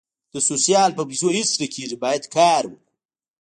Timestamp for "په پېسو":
0.97-1.27